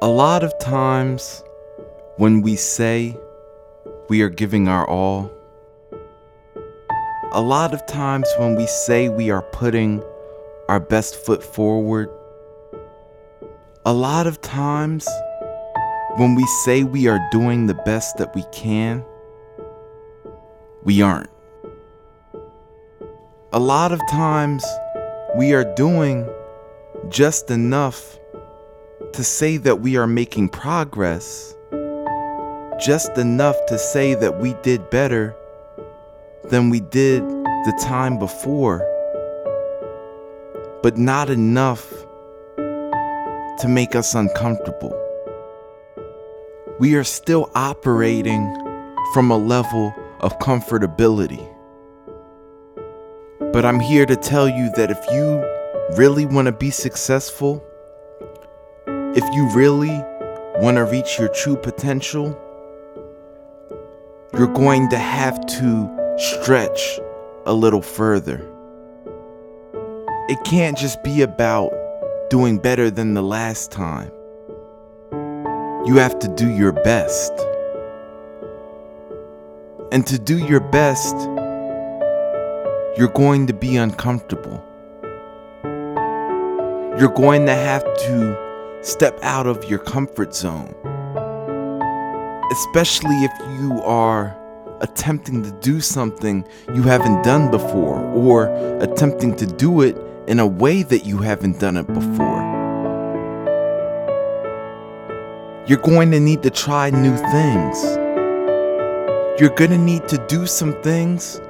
A 0.00 0.06
lot 0.06 0.44
of 0.44 0.56
times 0.60 1.42
when 2.18 2.40
we 2.40 2.54
say 2.54 3.18
we 4.08 4.22
are 4.22 4.28
giving 4.28 4.68
our 4.68 4.88
all, 4.88 5.28
a 7.32 7.42
lot 7.42 7.74
of 7.74 7.84
times 7.86 8.28
when 8.38 8.54
we 8.54 8.68
say 8.68 9.08
we 9.08 9.30
are 9.30 9.42
putting 9.42 10.00
our 10.68 10.78
best 10.78 11.16
foot 11.16 11.42
forward, 11.42 12.08
a 13.84 13.92
lot 13.92 14.28
of 14.28 14.40
times 14.40 15.08
when 16.16 16.36
we 16.36 16.46
say 16.62 16.84
we 16.84 17.08
are 17.08 17.18
doing 17.32 17.66
the 17.66 17.74
best 17.74 18.18
that 18.18 18.32
we 18.36 18.44
can, 18.52 19.04
we 20.84 21.02
aren't. 21.02 21.30
A 23.52 23.58
lot 23.58 23.90
of 23.90 24.00
times 24.08 24.64
we 25.36 25.54
are 25.54 25.74
doing 25.74 26.28
just 27.08 27.50
enough 27.50 28.17
to 29.12 29.24
say 29.24 29.56
that 29.56 29.80
we 29.80 29.96
are 29.96 30.06
making 30.06 30.48
progress, 30.48 31.56
just 32.80 33.16
enough 33.18 33.56
to 33.66 33.78
say 33.78 34.14
that 34.14 34.38
we 34.38 34.54
did 34.62 34.88
better 34.90 35.34
than 36.44 36.70
we 36.70 36.80
did 36.80 37.22
the 37.22 37.78
time 37.82 38.18
before, 38.18 38.78
but 40.82 40.96
not 40.96 41.30
enough 41.30 41.92
to 42.56 43.66
make 43.68 43.94
us 43.96 44.14
uncomfortable. 44.14 44.94
We 46.78 46.94
are 46.94 47.04
still 47.04 47.50
operating 47.54 48.46
from 49.12 49.30
a 49.30 49.36
level 49.36 49.92
of 50.20 50.38
comfortability. 50.38 51.44
But 53.52 53.64
I'm 53.64 53.80
here 53.80 54.06
to 54.06 54.14
tell 54.14 54.48
you 54.48 54.70
that 54.76 54.90
if 54.90 54.98
you 55.10 55.42
really 55.96 56.26
want 56.26 56.46
to 56.46 56.52
be 56.52 56.70
successful, 56.70 57.64
if 59.18 59.34
you 59.34 59.48
really 59.48 60.00
want 60.62 60.76
to 60.76 60.84
reach 60.84 61.18
your 61.18 61.26
true 61.26 61.56
potential, 61.56 62.38
you're 64.32 64.54
going 64.54 64.88
to 64.90 64.96
have 64.96 65.44
to 65.44 66.14
stretch 66.16 67.00
a 67.44 67.52
little 67.52 67.82
further. 67.82 68.48
It 70.28 70.38
can't 70.44 70.78
just 70.78 71.02
be 71.02 71.22
about 71.22 71.72
doing 72.30 72.58
better 72.58 72.92
than 72.92 73.14
the 73.14 73.22
last 73.22 73.72
time. 73.72 74.12
You 75.84 75.96
have 75.96 76.16
to 76.20 76.28
do 76.28 76.48
your 76.48 76.70
best. 76.70 77.32
And 79.90 80.06
to 80.06 80.16
do 80.16 80.38
your 80.38 80.60
best, 80.60 81.16
you're 82.96 83.12
going 83.12 83.48
to 83.48 83.52
be 83.52 83.78
uncomfortable. 83.78 84.64
You're 87.00 87.12
going 87.16 87.46
to 87.46 87.54
have 87.56 87.82
to 87.82 88.47
step 88.88 89.18
out 89.22 89.46
of 89.46 89.62
your 89.64 89.78
comfort 89.78 90.34
zone. 90.34 90.74
Especially 92.50 93.16
if 93.16 93.32
you 93.60 93.82
are 93.82 94.34
attempting 94.80 95.42
to 95.42 95.50
do 95.60 95.80
something 95.80 96.46
you 96.74 96.82
haven't 96.82 97.22
done 97.22 97.50
before 97.50 98.00
or 98.12 98.46
attempting 98.80 99.36
to 99.36 99.46
do 99.46 99.82
it 99.82 99.96
in 100.26 100.40
a 100.40 100.46
way 100.46 100.82
that 100.82 101.04
you 101.04 101.18
haven't 101.18 101.60
done 101.60 101.76
it 101.76 101.86
before. 101.86 102.38
You're 105.66 105.78
going 105.78 106.10
to 106.12 106.20
need 106.20 106.42
to 106.44 106.50
try 106.50 106.88
new 106.88 107.16
things. 107.16 107.84
You're 109.38 109.54
going 109.54 109.70
to 109.70 109.78
need 109.78 110.08
to 110.08 110.24
do 110.28 110.46
some 110.46 110.72
things 110.82 111.40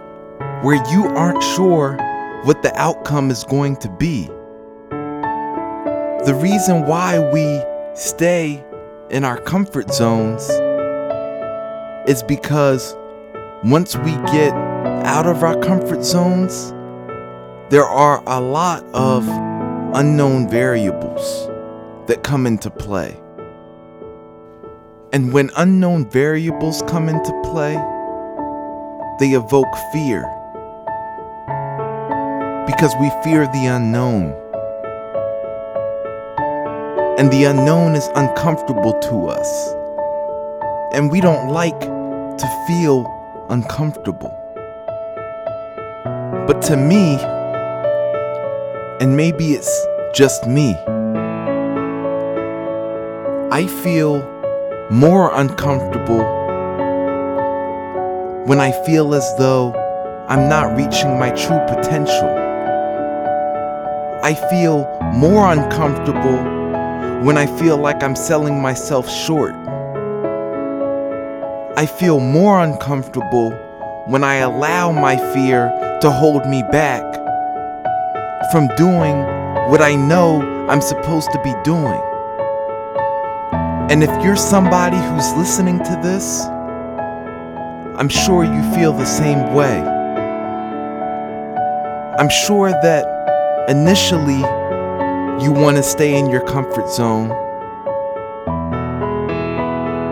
where 0.62 0.84
you 0.90 1.06
aren't 1.06 1.42
sure 1.42 1.96
what 2.42 2.62
the 2.62 2.72
outcome 2.76 3.30
is 3.30 3.44
going 3.44 3.76
to 3.76 3.88
be. 3.88 4.28
The 6.26 6.34
reason 6.34 6.84
why 6.84 7.20
we 7.32 7.62
stay 7.94 8.64
in 9.08 9.24
our 9.24 9.40
comfort 9.40 9.94
zones 9.94 10.50
is 12.10 12.24
because 12.24 12.96
once 13.62 13.96
we 13.96 14.10
get 14.32 14.52
out 15.06 15.26
of 15.26 15.44
our 15.44 15.56
comfort 15.60 16.02
zones, 16.02 16.72
there 17.70 17.84
are 17.84 18.20
a 18.26 18.40
lot 18.40 18.84
of 18.94 19.28
unknown 19.94 20.50
variables 20.50 21.46
that 22.08 22.24
come 22.24 22.48
into 22.48 22.68
play. 22.68 23.16
And 25.12 25.32
when 25.32 25.50
unknown 25.56 26.10
variables 26.10 26.82
come 26.88 27.08
into 27.08 27.30
play, 27.44 27.74
they 29.20 29.36
evoke 29.36 29.72
fear. 29.92 30.22
Because 32.66 32.92
we 33.00 33.08
fear 33.22 33.46
the 33.46 33.66
unknown. 33.66 34.47
And 37.18 37.32
the 37.32 37.46
unknown 37.46 37.96
is 37.96 38.08
uncomfortable 38.14 38.96
to 39.00 39.26
us. 39.26 39.74
And 40.92 41.10
we 41.10 41.20
don't 41.20 41.48
like 41.48 41.80
to 41.80 42.64
feel 42.68 43.04
uncomfortable. 43.50 44.30
But 46.46 46.62
to 46.62 46.76
me, 46.76 47.18
and 49.00 49.16
maybe 49.16 49.54
it's 49.54 49.86
just 50.14 50.46
me, 50.46 50.76
I 53.50 53.66
feel 53.82 54.22
more 54.88 55.34
uncomfortable 55.34 56.22
when 58.46 58.60
I 58.60 58.70
feel 58.86 59.12
as 59.16 59.28
though 59.38 59.74
I'm 60.28 60.48
not 60.48 60.76
reaching 60.76 61.18
my 61.18 61.30
true 61.30 61.58
potential. 61.66 62.28
I 64.22 64.34
feel 64.48 64.86
more 65.14 65.50
uncomfortable 65.50 66.57
when 67.22 67.36
I 67.36 67.46
feel 67.58 67.76
like 67.76 68.04
I'm 68.04 68.14
selling 68.14 68.62
myself 68.62 69.10
short. 69.10 69.54
I 71.76 71.84
feel 71.84 72.20
more 72.20 72.60
uncomfortable 72.60 73.50
when 74.06 74.22
I 74.22 74.36
allow 74.36 74.92
my 74.92 75.16
fear 75.34 75.68
to 76.00 76.10
hold 76.12 76.46
me 76.46 76.62
back 76.62 77.02
from 78.52 78.68
doing 78.76 79.18
what 79.68 79.82
I 79.82 79.96
know 79.96 80.40
I'm 80.68 80.80
supposed 80.80 81.32
to 81.32 81.42
be 81.42 81.54
doing. 81.64 82.00
And 83.90 84.04
if 84.04 84.10
you're 84.22 84.36
somebody 84.36 84.98
who's 84.98 85.32
listening 85.32 85.78
to 85.78 86.00
this, 86.00 86.44
I'm 87.98 88.08
sure 88.08 88.44
you 88.44 88.62
feel 88.74 88.92
the 88.92 89.04
same 89.04 89.54
way. 89.54 89.80
I'm 92.16 92.28
sure 92.28 92.70
that 92.70 93.66
initially 93.68 94.44
you 95.40 95.52
want 95.52 95.76
to 95.76 95.84
stay 95.84 96.18
in 96.18 96.28
your 96.28 96.40
comfort 96.40 96.88
zone. 96.88 97.28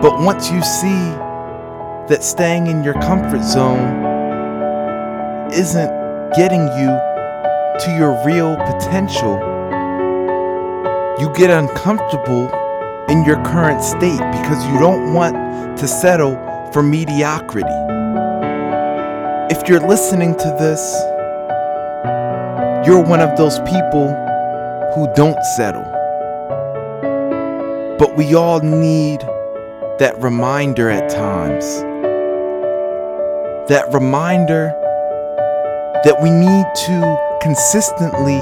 But 0.01 0.21
once 0.21 0.49
you 0.49 0.63
see 0.63 1.11
that 2.07 2.19
staying 2.21 2.67
in 2.67 2.81
your 2.81 2.93
comfort 2.93 3.43
zone 3.43 4.05
isn't 5.51 5.89
getting 6.33 6.61
you 6.61 6.87
to 7.79 7.95
your 7.97 8.17
real 8.25 8.55
potential, 8.55 9.37
you 11.19 11.29
get 11.35 11.49
uncomfortable 11.49 12.49
in 13.09 13.25
your 13.25 13.43
current 13.43 13.83
state 13.83 14.21
because 14.31 14.65
you 14.67 14.79
don't 14.79 15.13
want 15.13 15.77
to 15.77 15.89
settle 15.89 16.35
for 16.71 16.81
mediocrity. 16.81 17.67
If 19.53 19.67
you're 19.67 19.85
listening 19.85 20.35
to 20.35 20.55
this, 20.57 20.79
you're 22.87 23.03
one 23.03 23.19
of 23.19 23.37
those 23.37 23.59
people 23.59 24.26
who 24.97 25.07
don't 25.13 25.43
settle. 25.55 25.83
But 27.99 28.17
we 28.17 28.33
all 28.33 28.61
need 28.61 29.19
that 29.99 30.15
reminder 30.17 30.89
at 30.89 31.07
times 31.07 31.65
that 33.69 33.85
reminder 33.93 34.73
that 36.03 36.19
we 36.19 36.31
need 36.31 36.65
to 36.87 37.37
consistently 37.43 38.39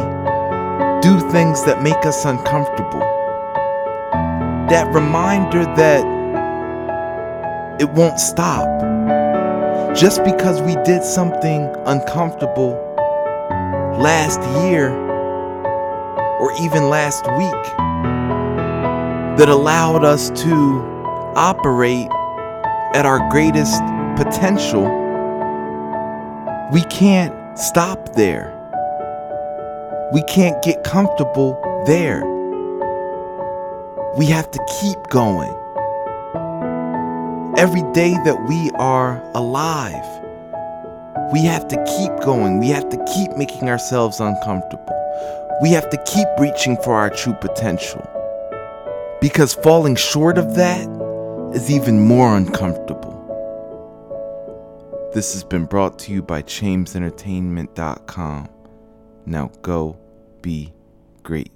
do 1.01 1.19
things 1.31 1.65
that 1.65 1.81
make 1.83 2.05
us 2.05 2.23
uncomfortable. 2.23 3.01
That 4.69 4.87
reminder 4.93 5.65
that 5.75 6.05
it 7.81 7.89
won't 7.89 8.19
stop. 8.19 8.69
Just 9.93 10.23
because 10.23 10.61
we 10.61 10.75
did 10.83 11.03
something 11.03 11.73
uncomfortable 11.85 12.75
last 13.99 14.39
year 14.63 15.04
or 16.45 16.53
even 16.61 16.89
last 16.89 17.25
week 17.37 17.65
that 19.37 19.49
allowed 19.49 20.05
us 20.05 20.29
to 20.29 20.79
operate 21.35 22.07
at 22.93 23.05
our 23.05 23.27
greatest 23.31 23.81
potential 24.15 25.05
we 26.71 26.81
can't 26.85 27.57
stop 27.57 28.15
there. 28.15 28.51
We 30.11 30.23
can't 30.23 30.61
get 30.63 30.83
comfortable 30.83 31.59
there. 31.85 32.25
We 34.17 34.25
have 34.27 34.49
to 34.49 34.59
keep 34.81 34.97
going. 35.09 35.53
Every 37.57 37.83
day 37.93 38.13
that 38.25 38.45
we 38.49 38.71
are 38.79 39.21
alive, 39.35 40.05
we 41.31 41.45
have 41.45 41.67
to 41.67 41.77
keep 41.97 42.25
going. 42.25 42.59
We 42.59 42.69
have 42.69 42.89
to 42.89 43.05
keep 43.13 43.37
making 43.37 43.69
ourselves 43.69 44.19
uncomfortable. 44.19 44.94
We 45.61 45.71
have 45.71 45.89
to 45.89 45.97
keep 46.05 46.27
reaching 46.37 46.75
for 46.77 46.95
our 46.95 47.09
true 47.09 47.33
potential. 47.33 48.07
Because 49.21 49.53
falling 49.53 49.95
short 49.95 50.37
of 50.37 50.55
that 50.55 50.85
is 51.53 51.71
even 51.71 52.05
more 52.05 52.35
uncomfortable. 52.35 53.13
This 55.13 55.31
has 55.33 55.45
been 55.45 55.65
brought 55.65 55.97
to 55.99 56.11
you 56.11 56.21
by 56.21 56.41
ChamesEntertainment.com. 56.41 58.49
Now 59.25 59.49
go 59.61 59.97
be 60.41 60.73
great. 61.23 61.53